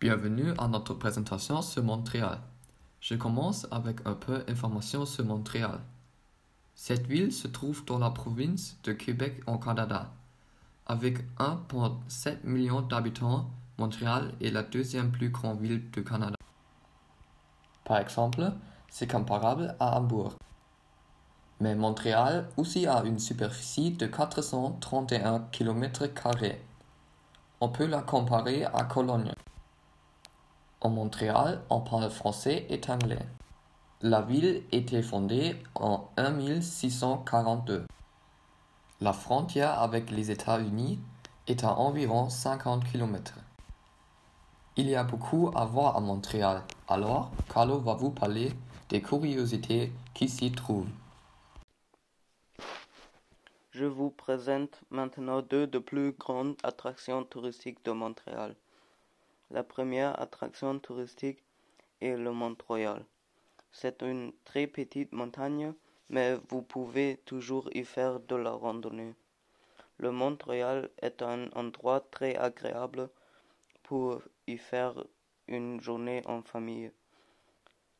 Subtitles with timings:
[0.00, 2.38] Bienvenue à notre présentation sur Montréal.
[3.02, 5.78] Je commence avec un peu d'informations sur Montréal.
[6.74, 10.10] Cette ville se trouve dans la province de Québec au Canada.
[10.86, 16.36] Avec 1,7 million d'habitants, Montréal est la deuxième plus grande ville du Canada.
[17.84, 18.54] Par exemple,
[18.88, 20.32] c'est comparable à Hambourg.
[21.60, 26.04] Mais Montréal aussi a une superficie de 431 km.
[27.60, 29.34] On peut la comparer à Cologne.
[30.82, 33.26] En Montréal, on parle français et anglais.
[34.00, 37.86] La ville était fondée en 1642.
[39.02, 40.98] La frontière avec les États-Unis
[41.46, 43.34] est à environ 50 km.
[44.76, 48.54] Il y a beaucoup à voir à Montréal, alors Carlo va vous parler
[48.88, 50.88] des curiosités qui s'y trouvent.
[53.72, 58.56] Je vous présente maintenant deux des plus grandes attractions touristiques de Montréal.
[59.52, 61.42] La première attraction touristique
[62.00, 63.04] est le Mont Royal.
[63.72, 65.74] C'est une très petite montagne,
[66.08, 69.14] mais vous pouvez toujours y faire de la randonnée.
[69.98, 73.10] Le Mont Royal est un endroit très agréable
[73.82, 75.04] pour y faire
[75.48, 76.92] une journée en famille.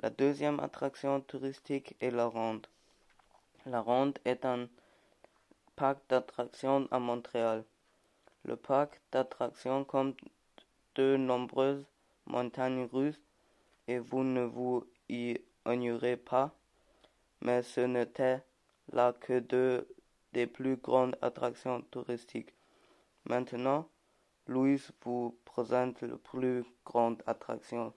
[0.00, 2.66] La deuxième attraction touristique est la Ronde.
[3.66, 4.68] La Ronde est un
[5.76, 7.64] parc d'attractions à Montréal.
[8.44, 10.18] Le parc d'attractions compte
[10.96, 11.84] de nombreuses
[12.26, 13.20] montagnes russes
[13.86, 16.50] et vous ne vous y ignorez pas,
[17.40, 18.42] mais ce n'était
[18.92, 19.86] là que deux
[20.32, 22.52] des plus grandes attractions touristiques.
[23.28, 23.86] Maintenant,
[24.48, 27.92] Louise vous présente la plus grande attraction.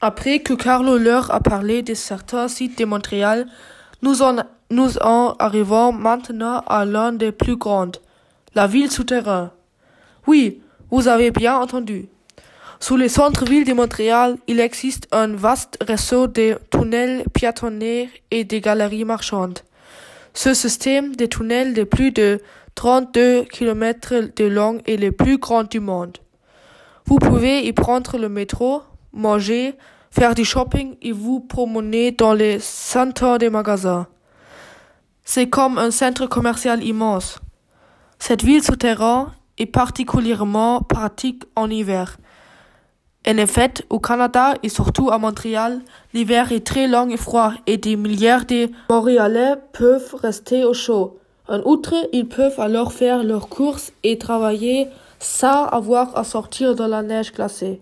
[0.00, 3.46] Après que Carlo leur a parlé de certains sites de Montréal,
[4.02, 4.36] nous en,
[4.70, 7.96] nous en arrivons maintenant à l'un des plus grandes,
[8.54, 9.50] la ville souterraine.
[10.28, 12.06] Oui, vous avez bien entendu.
[12.80, 18.58] Sous le centre-ville de Montréal, il existe un vaste réseau de tunnels piétonniers et de
[18.58, 19.60] galeries marchandes.
[20.34, 22.42] Ce système de tunnels de plus de
[22.74, 26.18] 32 km de long est le plus grand du monde.
[27.06, 28.82] Vous pouvez y prendre le métro,
[29.14, 29.76] manger,
[30.10, 34.06] faire du shopping et vous promener dans les centaines de magasins.
[35.24, 37.38] C'est comme un centre commercial immense.
[38.18, 39.28] Cette ville souterraine
[39.66, 42.18] particulièrement pratique en hiver.
[43.26, 45.82] En effet, au Canada et surtout à Montréal,
[46.14, 51.18] l'hiver est très long et froid et des milliards de Montréalais peuvent rester au chaud.
[51.48, 54.88] En outre, ils peuvent alors faire leurs courses et travailler
[55.18, 57.80] sans avoir à sortir dans la neige glacée.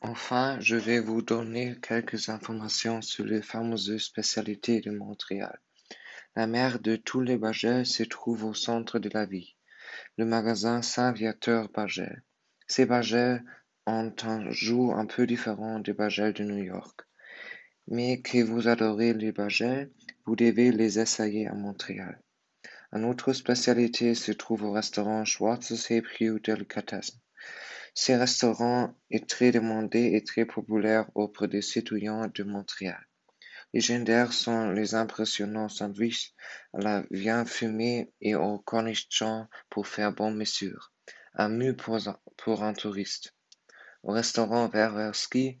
[0.00, 5.58] Enfin, je vais vous donner quelques informations sur les fameuses spécialités de Montréal.
[6.36, 9.54] La mer de tous les Bagels se trouve au centre de la ville,
[10.18, 12.24] le magasin Saint-Viateur-Bagel.
[12.66, 13.44] Ces Bagels
[13.86, 17.02] ont un jour un peu différent des Bagels de New York.
[17.86, 19.92] Mais que vous adorez les Bagels,
[20.26, 22.20] vous devez les essayer à Montréal.
[22.90, 27.20] Une autre spécialité se trouve au restaurant Schwarzes Hebrew Delicatessen.
[27.94, 33.06] Ce restaurant est très demandé et très populaire auprès des citoyens de Montréal.
[33.74, 36.32] Légendaires sont les impressionnants sandwichs
[36.74, 40.92] à la viande fumée et aux cornichons pour faire bon mesure.
[41.34, 43.34] Un pour, un touriste.
[44.04, 45.58] Au restaurant Verwerski,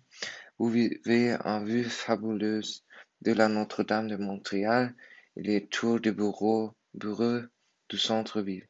[0.58, 2.84] vous vivez en vue fabuleuse
[3.22, 4.94] de la Notre-Dame de Montréal
[5.34, 7.40] et les tours de bureaux, bureaux
[7.88, 8.68] du centre-ville.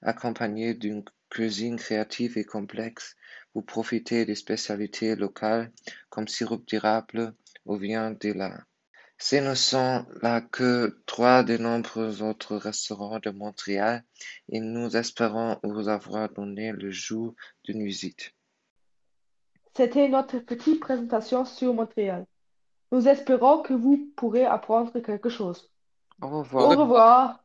[0.00, 3.14] Accompagné d'une cuisine créative et complexe,
[3.52, 5.70] vous profitez des spécialités locales
[6.08, 7.34] comme sirop d'érable
[7.66, 8.64] ou viande de la
[9.20, 14.02] ce ne sont là que trois des nombreux autres restaurants de Montréal
[14.48, 18.32] et nous espérons vous avoir donné le jour d'une visite.
[19.76, 22.24] C'était notre petite présentation sur Montréal.
[22.92, 25.70] Nous espérons que vous pourrez apprendre quelque chose.
[26.22, 26.64] Au revoir.
[26.64, 27.39] Au revoir.